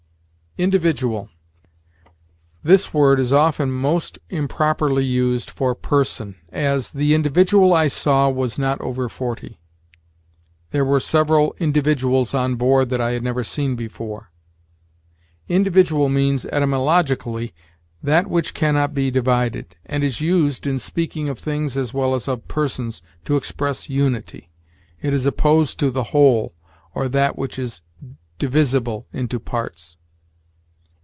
INDIVIDUAL. 0.57 1.29
This 2.61 2.93
word 2.93 3.21
is 3.21 3.31
often 3.31 3.71
most 3.71 4.19
improperly 4.29 5.05
used 5.05 5.49
for 5.49 5.73
person; 5.73 6.35
as, 6.49 6.91
"The 6.91 7.13
individual 7.13 7.73
I 7.73 7.87
saw 7.87 8.27
was 8.29 8.59
not 8.59 8.81
over 8.81 9.07
forty"; 9.07 9.61
"There 10.71 10.83
were 10.83 10.99
several 10.99 11.55
individuals 11.59 12.33
on 12.33 12.55
board 12.55 12.89
that 12.89 12.99
I 12.99 13.11
had 13.11 13.23
never 13.23 13.45
seen 13.45 13.77
before." 13.77 14.29
Individual 15.47 16.09
means, 16.09 16.45
etymologically, 16.45 17.53
that 18.03 18.27
which 18.29 18.53
can 18.53 18.73
not 18.75 18.93
be 18.93 19.09
divided, 19.09 19.77
and 19.85 20.03
is 20.03 20.19
used, 20.19 20.67
in 20.67 20.79
speaking 20.79 21.29
of 21.29 21.39
things 21.39 21.77
as 21.77 21.93
well 21.93 22.13
as 22.13 22.27
of 22.27 22.45
persons, 22.49 23.01
to 23.23 23.37
express 23.37 23.89
unity. 23.89 24.49
It 25.01 25.13
is 25.13 25.25
opposed 25.25 25.79
to 25.79 25.89
the 25.91 26.03
whole, 26.11 26.53
or 26.93 27.07
that 27.07 27.37
which 27.37 27.57
is 27.57 27.81
divisible 28.37 29.07
into 29.13 29.39
parts. 29.39 29.95